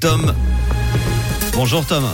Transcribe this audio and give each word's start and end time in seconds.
Tom. 0.00 0.34
Bonjour 1.54 1.86
Tom. 1.86 2.04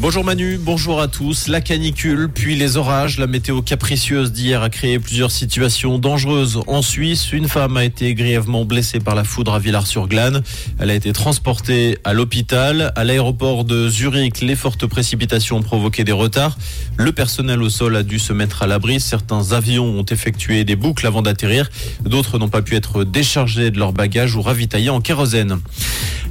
Bonjour 0.00 0.24
Manu, 0.24 0.56
bonjour 0.56 0.98
à 0.98 1.08
tous. 1.08 1.46
La 1.46 1.60
canicule, 1.60 2.30
puis 2.32 2.56
les 2.56 2.78
orages, 2.78 3.18
la 3.18 3.26
météo 3.26 3.60
capricieuse 3.60 4.32
d'hier 4.32 4.62
a 4.62 4.70
créé 4.70 4.98
plusieurs 4.98 5.30
situations 5.30 5.98
dangereuses. 5.98 6.58
En 6.68 6.80
Suisse, 6.80 7.32
une 7.32 7.48
femme 7.48 7.76
a 7.76 7.84
été 7.84 8.14
grièvement 8.14 8.64
blessée 8.64 8.98
par 8.98 9.14
la 9.14 9.24
foudre 9.24 9.52
à 9.52 9.58
Villars-sur-Glane. 9.58 10.42
Elle 10.78 10.88
a 10.88 10.94
été 10.94 11.12
transportée 11.12 11.98
à 12.04 12.14
l'hôpital. 12.14 12.94
À 12.96 13.04
l'aéroport 13.04 13.64
de 13.64 13.90
Zurich, 13.90 14.40
les 14.40 14.56
fortes 14.56 14.86
précipitations 14.86 15.58
ont 15.58 15.62
provoqué 15.62 16.02
des 16.02 16.12
retards. 16.12 16.56
Le 16.96 17.12
personnel 17.12 17.62
au 17.62 17.68
sol 17.68 17.94
a 17.94 18.02
dû 18.02 18.18
se 18.18 18.32
mettre 18.32 18.62
à 18.62 18.66
l'abri. 18.66 19.00
Certains 19.00 19.52
avions 19.52 19.84
ont 19.84 20.06
effectué 20.06 20.64
des 20.64 20.76
boucles 20.76 21.06
avant 21.06 21.20
d'atterrir. 21.20 21.68
D'autres 22.02 22.38
n'ont 22.38 22.48
pas 22.48 22.62
pu 22.62 22.74
être 22.74 23.04
déchargés 23.04 23.70
de 23.70 23.78
leurs 23.78 23.92
bagages 23.92 24.34
ou 24.34 24.40
ravitaillés 24.40 24.88
en 24.88 25.02
kérosène. 25.02 25.60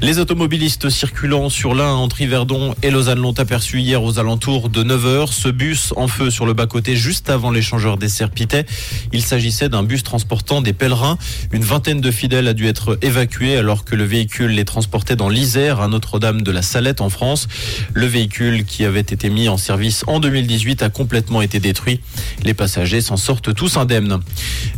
Les 0.02 0.18
automobilistes 0.18 0.90
circulant 0.90 1.50
sur 1.50 1.76
l'un 1.76 1.92
entre 1.92 2.22
Yverdon 2.22 2.74
et 2.82 2.90
Lausanne 2.90 3.20
l'ont 3.20 3.38
aperçu 3.38 3.59
hier 3.60 4.04
aux 4.04 4.20
alentours 4.20 4.70
de 4.70 4.84
9h. 4.84 5.32
Ce 5.32 5.50
bus 5.50 5.94
en 5.96 6.08
feu 6.08 6.30
sur 6.32 6.46
le 6.46 6.54
bas-côté 6.54 6.96
juste 6.96 7.30
avant 7.30 7.52
l'échangeur 7.52 7.98
des 7.98 8.10
Serpitais. 8.10 8.66
Il 9.12 9.22
s'agissait 9.22 9.70
d'un 9.70 9.84
bus 9.84 10.04
transportant 10.04 10.62
des 10.62 10.74
pèlerins. 10.74 11.18
Une 11.52 11.64
vingtaine 11.64 12.02
de 12.02 12.12
fidèles 12.12 12.48
a 12.48 12.54
dû 12.54 12.68
être 12.68 12.98
évacués 13.02 13.58
alors 13.58 13.84
que 13.84 13.96
le 13.96 14.06
véhicule 14.06 14.52
les 14.52 14.66
transportait 14.66 15.16
dans 15.16 15.30
l'Isère 15.30 15.82
à 15.82 15.88
Notre-Dame 15.88 16.42
de 16.42 16.52
la 16.52 16.62
Salette 16.62 17.02
en 17.02 17.10
France. 17.10 17.48
Le 17.94 18.06
véhicule 18.06 18.66
qui 18.66 18.86
avait 18.86 19.00
été 19.02 19.30
mis 19.30 19.50
en 19.50 19.58
service 19.58 20.04
en 20.08 20.20
2018 20.20 20.82
a 20.82 20.90
complètement 20.90 21.42
été 21.42 21.60
détruit. 21.60 22.00
Les 22.44 22.54
passagers 22.54 23.02
s'en 23.02 23.18
sortent 23.18 23.54
tous 23.54 23.78
indemnes. 23.78 24.20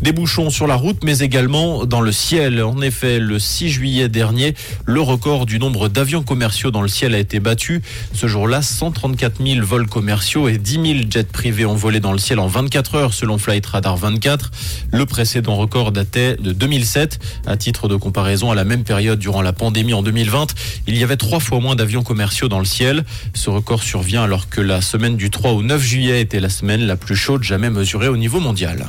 Des 0.02 0.11
bouchons 0.11 0.50
sur 0.50 0.67
la 0.67 0.75
route 0.75 1.03
mais 1.03 1.20
également 1.20 1.86
dans 1.86 2.02
le 2.02 2.11
ciel. 2.11 2.63
En 2.63 2.81
effet, 2.81 3.20
le 3.20 3.38
6 3.38 3.70
juillet 3.70 4.09
dernier, 4.09 4.55
le 4.86 5.02
record 5.02 5.45
du 5.45 5.59
nombre 5.59 5.88
d'avions 5.88 6.23
commerciaux 6.23 6.72
dans 6.72 6.81
le 6.81 6.88
ciel 6.88 7.13
a 7.13 7.20
été 7.20 7.39
battu. 7.39 7.81
Ce 8.13 8.27
jour-là, 8.27 8.61
134 8.71 9.45
000 9.45 9.66
vols 9.66 9.88
commerciaux 9.88 10.47
et 10.47 10.58
10 10.58 10.72
000 10.73 10.86
jets 11.09 11.23
privés 11.25 11.66
ont 11.66 11.75
volé 11.75 12.00
dans 12.00 12.14
le 12.14 12.17
ciel 12.17 12.39
en 12.39 12.47
24 12.47 12.95
heures 12.95 13.14
selon 13.14 13.38
Flight 13.38 13.66
Radar 13.66 13.97
24. 13.97 14.52
Le 14.91 15.05
précédent 15.05 15.55
record 15.55 15.91
datait 15.91 16.38
de 16.38 16.52
2007. 16.52 17.19
À 17.45 17.58
titre 17.58 17.88
de 17.88 17.95
comparaison, 17.95 18.49
à 18.49 18.55
la 18.55 18.64
même 18.64 18.83
période 18.83 19.19
durant 19.19 19.42
la 19.42 19.53
pandémie 19.53 19.94
en 19.94 20.02
2020, 20.02 20.55
il 20.88 20.97
y 20.97 21.03
avait 21.03 21.17
trois 21.17 21.39
fois 21.39 21.59
moins 21.59 21.75
d'avions 21.75 22.03
commerciaux 22.03 22.47
dans 22.47 22.59
le 22.59 22.66
ciel. 22.66 23.03
Ce 23.33 23.49
record 23.49 23.83
survient 23.83 24.23
alors 24.23 24.49
que 24.49 24.61
la 24.61 24.81
semaine 24.81 25.17
du 25.17 25.30
3 25.30 25.52
au 25.52 25.61
9 25.61 25.81
juillet 25.81 26.22
était 26.22 26.39
la 26.39 26.49
semaine 26.49 26.81
la 26.81 26.95
plus 26.95 27.16
chaude 27.16 27.44
jamais 27.44 27.69
mesurée 27.69 28.08
au 28.08 28.17
niveau 28.17 28.39
mondial. 28.39 28.88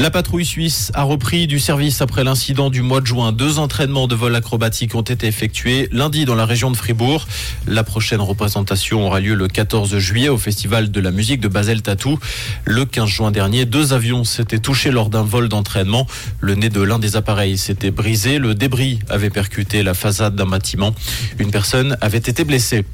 La 0.00 0.10
patrouille 0.10 0.46
suisse 0.46 0.90
a 0.94 1.02
repris 1.02 1.46
du 1.46 1.58
service 1.58 2.00
après 2.00 2.24
l'incident 2.24 2.70
du 2.70 2.80
mois 2.80 3.02
de 3.02 3.06
juin. 3.06 3.32
Deux 3.32 3.58
entraînements 3.58 4.06
de 4.06 4.14
vol 4.14 4.34
acrobatique 4.34 4.94
ont 4.94 5.02
été 5.02 5.26
effectués 5.26 5.90
lundi 5.92 6.24
dans 6.24 6.34
la 6.34 6.46
région 6.46 6.70
de 6.70 6.76
Fribourg. 6.78 7.28
La 7.66 7.84
prochaine 7.84 8.22
représentation 8.22 9.06
aura 9.06 9.20
lieu 9.20 9.34
le 9.34 9.46
14 9.46 9.98
juillet 9.98 10.30
au 10.30 10.38
Festival 10.38 10.90
de 10.90 11.00
la 11.02 11.10
musique 11.10 11.42
de 11.42 11.48
Basel 11.48 11.82
Tatou. 11.82 12.18
Le 12.64 12.86
15 12.86 13.10
juin 13.10 13.30
dernier, 13.30 13.66
deux 13.66 13.92
avions 13.92 14.24
s'étaient 14.24 14.58
touchés 14.58 14.90
lors 14.90 15.10
d'un 15.10 15.22
vol 15.22 15.50
d'entraînement. 15.50 16.06
Le 16.40 16.54
nez 16.54 16.70
de 16.70 16.80
l'un 16.80 16.98
des 16.98 17.16
appareils 17.16 17.58
s'était 17.58 17.90
brisé. 17.90 18.38
Le 18.38 18.54
débris 18.54 19.00
avait 19.10 19.28
percuté 19.28 19.82
la 19.82 19.92
façade 19.92 20.34
d'un 20.34 20.46
bâtiment. 20.46 20.94
Une 21.38 21.50
personne 21.50 21.98
avait 22.00 22.16
été 22.16 22.44
blessée. 22.44 22.86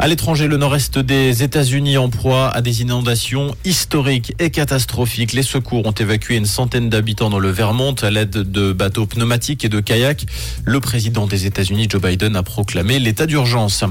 À 0.00 0.06
l'étranger, 0.06 0.46
le 0.46 0.56
nord-est 0.56 1.00
des 1.00 1.42
États-Unis 1.42 1.98
en 1.98 2.08
proie 2.08 2.50
à 2.50 2.60
des 2.60 2.82
inondations 2.82 3.56
historiques 3.64 4.32
et 4.38 4.50
catastrophiques. 4.50 5.32
Les 5.32 5.42
secours 5.42 5.84
ont 5.86 5.92
évacué 5.92 6.36
une 6.36 6.46
centaine 6.46 6.88
d'habitants 6.88 7.30
dans 7.30 7.40
le 7.40 7.50
Vermont 7.50 7.94
à 8.02 8.08
l'aide 8.08 8.30
de 8.30 8.72
bateaux 8.72 9.06
pneumatiques 9.06 9.64
et 9.64 9.68
de 9.68 9.80
kayaks. 9.80 10.26
Le 10.64 10.78
président 10.78 11.26
des 11.26 11.46
États-Unis, 11.46 11.88
Joe 11.90 12.00
Biden, 12.00 12.36
a 12.36 12.44
proclamé 12.44 13.00
l'état 13.00 13.26
d'urgence. 13.26 13.82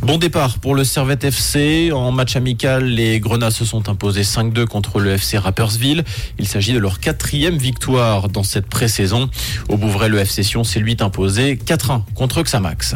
Bon 0.00 0.16
départ 0.16 0.60
pour 0.60 0.76
le 0.76 0.84
Servette 0.84 1.24
FC. 1.24 1.90
En 1.92 2.12
match 2.12 2.36
amical, 2.36 2.84
les 2.84 3.18
Grenats 3.18 3.50
se 3.50 3.64
sont 3.64 3.88
imposés 3.88 4.22
5-2 4.22 4.66
contre 4.66 5.00
le 5.00 5.10
FC 5.10 5.38
Rappersville. 5.38 6.04
Il 6.38 6.46
s'agit 6.46 6.72
de 6.72 6.78
leur 6.78 7.00
quatrième 7.00 7.56
victoire 7.56 8.28
dans 8.28 8.44
cette 8.44 8.68
pré-saison. 8.68 9.28
Au 9.68 9.76
Bouvray, 9.76 10.08
le 10.08 10.20
FC 10.20 10.44
Sion 10.44 10.62
s'est 10.62 10.78
lui 10.78 10.96
imposé 11.00 11.56
4-1 11.56 12.02
contre 12.14 12.42
Xamax. 12.44 12.94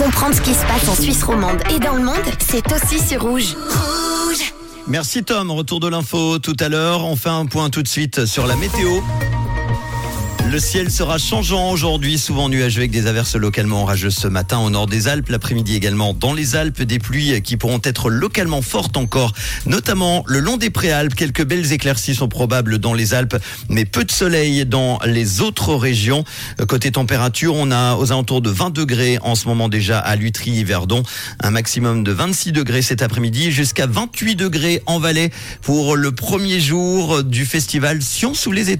Comprendre 0.00 0.34
ce 0.34 0.40
qui 0.40 0.54
se 0.54 0.64
passe 0.64 0.88
en 0.88 0.94
Suisse 0.94 1.22
romande 1.22 1.58
et 1.70 1.78
dans 1.78 1.94
le 1.94 2.02
monde, 2.02 2.16
c'est 2.38 2.64
aussi 2.72 3.06
sur 3.06 3.20
Rouge. 3.20 3.54
Rouge 3.54 4.54
Merci 4.88 5.22
Tom, 5.22 5.50
retour 5.50 5.78
de 5.78 5.88
l'info 5.88 6.38
tout 6.38 6.56
à 6.58 6.70
l'heure. 6.70 7.04
On 7.04 7.16
fait 7.16 7.28
un 7.28 7.44
point 7.44 7.68
tout 7.68 7.82
de 7.82 7.88
suite 7.88 8.24
sur 8.24 8.46
la 8.46 8.56
météo. 8.56 8.88
Le 10.50 10.58
ciel 10.58 10.90
sera 10.90 11.16
changeant 11.16 11.70
aujourd'hui, 11.70 12.18
souvent 12.18 12.48
nuageux 12.48 12.80
avec 12.80 12.90
des 12.90 13.06
averses 13.06 13.36
localement 13.36 13.82
orageuses 13.82 14.16
ce 14.16 14.26
matin 14.26 14.58
au 14.58 14.68
nord 14.68 14.88
des 14.88 15.06
Alpes, 15.06 15.28
l'après-midi 15.28 15.76
également 15.76 16.12
dans 16.12 16.34
les 16.34 16.56
Alpes, 16.56 16.82
des 16.82 16.98
pluies 16.98 17.40
qui 17.40 17.56
pourront 17.56 17.80
être 17.84 18.10
localement 18.10 18.60
fortes 18.60 18.96
encore, 18.96 19.32
notamment 19.64 20.24
le 20.26 20.40
long 20.40 20.56
des 20.56 20.70
préalpes. 20.70 21.14
Quelques 21.14 21.44
belles 21.44 21.72
éclaircies 21.72 22.16
sont 22.16 22.26
probables 22.26 22.78
dans 22.78 22.94
les 22.94 23.14
Alpes, 23.14 23.36
mais 23.68 23.84
peu 23.84 24.02
de 24.02 24.10
soleil 24.10 24.66
dans 24.66 24.98
les 25.06 25.40
autres 25.40 25.76
régions. 25.76 26.24
Côté 26.66 26.90
température, 26.90 27.54
on 27.54 27.70
a 27.70 27.94
aux 27.94 28.10
alentours 28.10 28.42
de 28.42 28.50
20 28.50 28.70
degrés 28.70 29.18
en 29.22 29.36
ce 29.36 29.46
moment 29.46 29.68
déjà 29.68 30.00
à 30.00 30.16
Lutry, 30.16 30.64
Verdon, 30.64 31.04
un 31.38 31.52
maximum 31.52 32.02
de 32.02 32.10
26 32.10 32.50
degrés 32.50 32.82
cet 32.82 33.02
après-midi, 33.02 33.52
jusqu'à 33.52 33.86
28 33.86 34.34
degrés 34.34 34.82
en 34.86 34.98
Valais 34.98 35.30
pour 35.62 35.94
le 35.94 36.10
premier 36.10 36.58
jour 36.58 37.22
du 37.22 37.46
festival 37.46 38.02
Sion 38.02 38.34
sous 38.34 38.50
les 38.50 38.70
étoiles. 38.70 38.78